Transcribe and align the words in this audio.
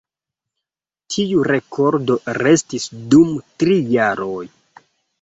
Tiu 1.15 1.43
rekordo 1.49 2.17
restis 2.41 2.91
dum 3.15 3.39
tri 3.61 3.81
jaroj. 3.95 4.45